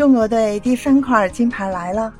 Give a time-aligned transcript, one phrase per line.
[0.00, 2.10] 中国队第三块金牌来了，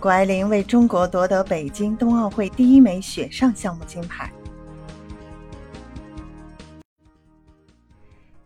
[0.00, 4.28] 谷爱凌为中国夺得北京冬奥会第一枚雪上项目金牌。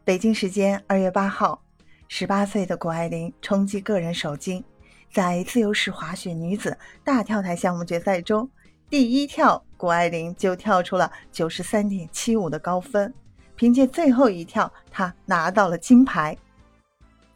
[0.04, 1.62] 北京时间二月八号，
[2.06, 4.62] 十八岁的谷爱凌冲击个人首金，
[5.10, 8.46] 在自由式滑雪女子大跳台项目决赛中，
[8.90, 13.14] 第一跳谷爱凌就跳出了九十三点七五的高分，
[13.56, 16.36] 凭借最后一跳，她拿到了金牌。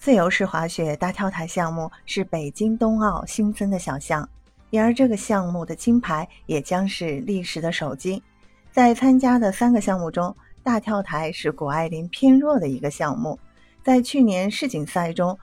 [0.06, 4.28] 自由式滑雪大跳台项目是北京冬奥新增的小项，
[4.70, 8.22] 然而这个项目的金牌也将是历史的首金。
[8.70, 13.36] 在参加的三个项目中，大跳台是谷爱凌偏弱的一个项目。
[13.82, 15.36] 在去年世锦赛中，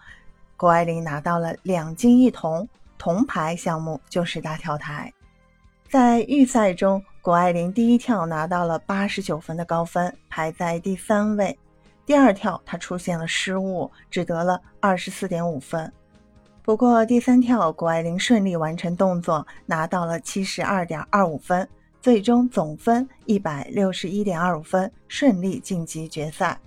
[0.55, 2.65] 谷爱凌拿到了两金一铜，
[2.97, 5.11] 铜牌项目就是大跳台。
[5.89, 11.59] 在预赛中，谷爱凌第一跳拿到了八十九分的高分，排在第三位。
[12.05, 15.91] 第二跳，他出现了失误，只得了二十四点五分。
[16.61, 21.67] 不过第三跳，谷爱凌顺利完成动作，拿到了七十二点二五分，
[22.01, 26.59] 最终总分一百六十一点二五分，顺利晋级决赛。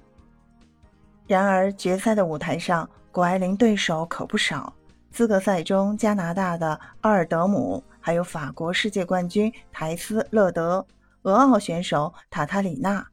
[1.26, 4.72] 然而决赛的舞台上，谷爱凌对手可不少。
[5.10, 10.86] 资格赛中，加拿大的奥尔德姆，还有法国世界冠军台斯勒德，
[11.22, 13.06] 俄奥选手塔塔里娜。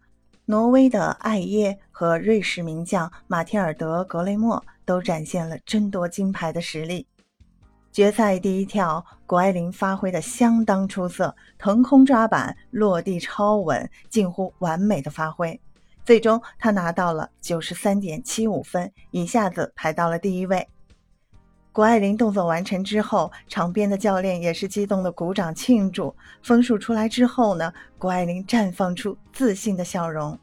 [0.45, 7.08] 挪威的艾耶和瑞士名将马蒂尔德·格雷莫都展现了争夺金牌的实力。
[7.94, 15.58] 决赛第一跳，谷爱凌发挥的相当出色，腾空抓板，落地超稳，近乎完美的发挥。
[16.03, 20.67] 最终，她拿到了九十三点七五分，一下子排到了第一位。
[21.73, 26.16] 谷爱凌动作完成之后，场边的教练也是激动的鼓掌庆祝。
[26.43, 30.38] 分数出来之后呢，谷爱凌绽放出自信的笑容。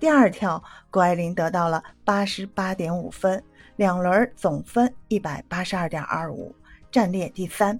[0.00, 3.44] 第二跳，谷爱凌得到了八十八点五分，
[3.76, 6.54] 两轮总分一百八十二点二五，
[6.90, 7.78] 暂列第三。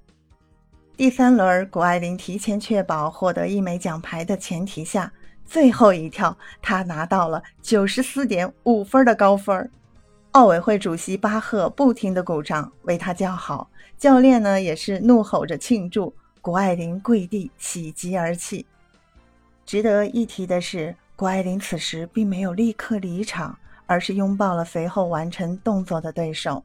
[0.95, 5.11] 第三轮，谷爱凌提前确保获得一枚奖牌的前提下，
[5.47, 9.71] 最后一跳，她拿到了九十四点五分的高分。
[10.33, 16.15] 奥委会主席巴赫不停地鼓掌为他叫好，教练呢也是怒吼着庆祝。
[16.41, 18.67] 谷爱凌跪地喜极而泣。
[19.67, 23.57] 值得一提的是，谷爱凌此时并没有立刻离场，
[23.87, 26.65] 而是拥抱了随后完成动作的对手。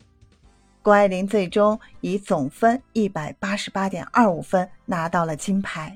[0.82, 5.96] 谷爱凌最终以总分一百八十八点二五分拿到了金牌。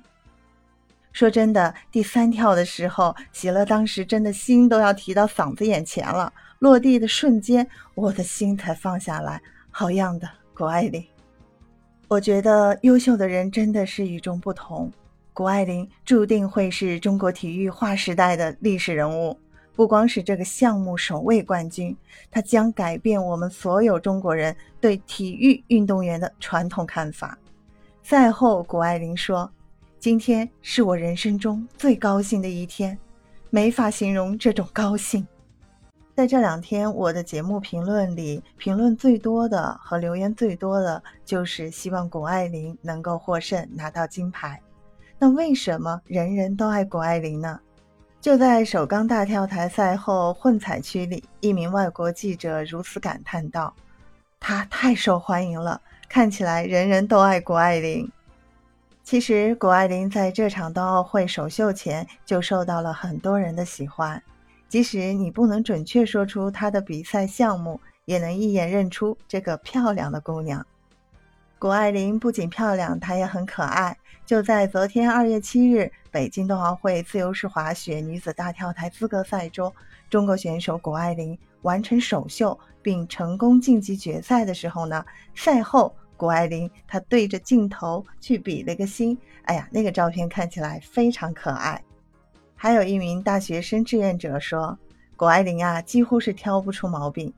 [1.22, 6.34] 说真的，第三跳的时候，喜乐当时真的心都要提到嗓子眼前了。
[6.58, 9.40] 落地的瞬间，我的心才放下来。
[9.70, 11.06] 好样的，谷爱凌！
[12.08, 14.92] 我觉得优秀的人真的是与众不同。
[15.32, 19.38] 谷爱凌注定会是中国体育划时代的历史人物。
[19.76, 21.96] 不光是这个项目首位冠军，
[22.32, 27.38] 她将改变我们所有中国人对体育运动员的传统看法。
[28.02, 29.48] 赛后，谷爱凌说
[30.02, 32.98] ：“今天是我人生中最高兴的一天，
[33.52, 35.28] 没法形容这种高兴。”
[36.18, 44.60] 在这两天，我的节目评论里，评论最多的和留言最多的就是希望谷爱凌能够获胜，拿到金牌。
[45.20, 47.60] 那为什么人人都爱谷爱凌呢？
[48.20, 53.72] 就在首钢大跳台赛后混采区里，一名外国记者如此感叹道
[54.42, 55.80] ：“她太受欢迎了，
[56.10, 58.12] 看起来人人都爱谷爱凌。”
[59.12, 64.24] 其实，谷爱凌在这场冬奥会首秀前就受到了很多人的喜欢。
[64.70, 70.66] 即使你不能准确说出她的比赛项目，也能一眼认出这个漂亮的姑娘。
[71.60, 73.98] 谷爱凌不仅漂亮，她也很可爱。
[74.26, 79.74] 就在昨天二月七日，北京冬奥会自由式滑雪女子大跳台资格赛中，
[80.10, 85.04] 中国选手谷爱凌完成首秀并成功晋级决赛的时候呢，
[85.36, 91.84] 赛后谷爱凌她对着镜头去比了个心，哎呀，那个照片看起来非常可爱。
[92.56, 94.78] 还有一名大学生志愿者说
[95.18, 97.34] ：“谷爱凌啊，几乎是挑不出毛病。”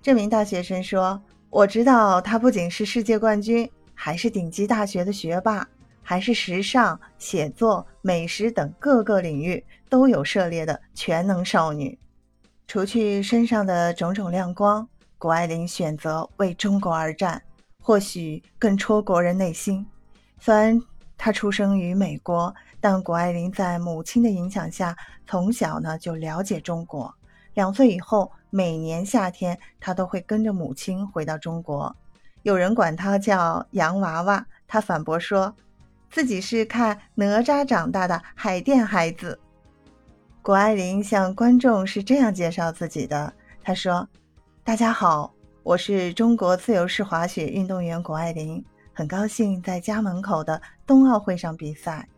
[0.00, 5.68] 这名大学生说：“我知道她不仅是世界冠军，还是顶级大学的学霸，
[6.02, 11.98] 还是时尚、写作、美食等各个领域都有涉猎的全能少女。
[12.66, 17.42] 除去身上的种种亮光，谷爱凌选择为中国而战，
[17.82, 19.86] 或许更戳国人内心。
[20.38, 20.80] 虽然
[21.18, 27.14] 她出生于美国。”但谷爱凌在母亲的影响下，从小呢就了解中国。
[27.54, 31.94] 两岁以后，每年夏天，她都会跟着母亲回到中国。
[32.42, 35.54] 有人管她叫“洋娃娃”，她反驳说，
[36.10, 39.38] 自己是看哪吒长大的海淀孩子。
[40.42, 43.32] 谷爱凌向观众是这样介绍自己的
[43.62, 44.08] ：“她说，
[44.64, 45.31] 大家好，
[45.64, 48.62] 我是中国自由式滑雪运动员谷爱凌，
[48.92, 52.08] 很高兴在家门口的冬奥会上比赛。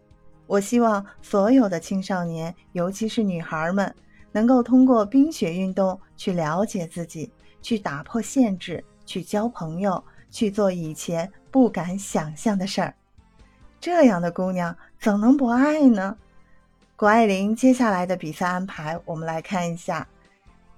[0.46, 3.94] 我希望所有的青少年，尤其是女孩们，
[4.32, 7.30] 能够通过冰雪运动去了解自己，
[7.60, 12.94] 去打破限制，去交朋友，去做以前不敢想象的事儿。
[13.78, 16.16] 这样的姑娘怎能不爱呢？
[16.96, 20.08] 谷爱凌接下来的比赛安排，我们来看一下，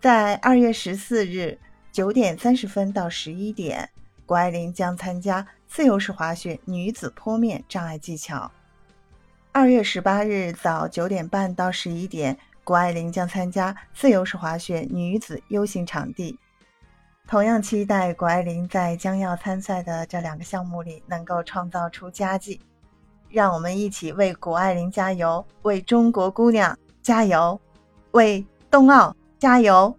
[0.00, 1.56] 在二月十四日。
[1.96, 3.88] 九点三十分到十一点，
[4.26, 8.52] 谷爱凌将参加自由式滑雪女子坡面障碍技巧。
[9.50, 16.38] 二月十八日早九点半到十一点，谷爱凌将参加自由式滑雪女子 U 型场地。
[17.26, 22.60] 同样期待谷爱凌在将要参赛的这两个项目里能够创造出佳绩。
[23.30, 27.58] 让我们一起为谷爱凌加油，为中国姑娘加油，
[28.10, 29.96] 为冬奥加油！